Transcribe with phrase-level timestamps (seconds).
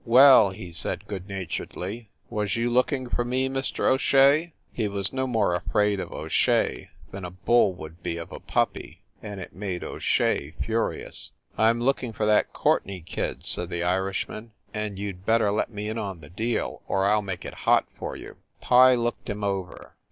[0.03, 3.87] "Well," he said good naturedly, "was you look ing for me, Mr.
[3.87, 8.17] O Shea?" He was no more afraid of O Shea than a bull would be
[8.17, 11.33] of a puppy, and it made O Shea furious.
[11.55, 15.69] "I m looking for that Courtenay kid," said the Irishman, "and you d better let
[15.69, 19.29] me in on the deal, or I ll make it hot for you!" Pye looked
[19.29, 19.93] him over.